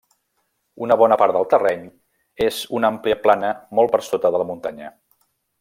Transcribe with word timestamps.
Una 0.85 0.95
bona 1.01 1.17
part 1.23 1.35
del 1.35 1.45
terreny 1.51 1.83
és 2.47 2.63
una 2.79 2.93
àmplia 2.97 3.21
plana 3.29 3.55
molt 3.81 3.97
per 3.97 4.03
sota 4.11 4.37
de 4.37 4.45
la 4.45 4.53
muntanya. 4.55 4.95